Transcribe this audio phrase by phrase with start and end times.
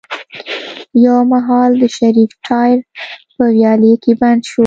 [1.05, 2.77] يو مهال د شريف ټاير
[3.35, 4.59] په ويالې کې بند شو.